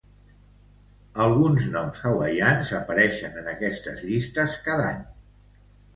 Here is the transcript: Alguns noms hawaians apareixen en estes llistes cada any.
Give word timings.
Alguns 1.25 1.67
noms 1.75 2.01
hawaians 2.11 2.73
apareixen 2.79 3.39
en 3.43 3.53
estes 3.71 4.03
llistes 4.11 4.57
cada 4.71 4.93
any. 4.95 5.09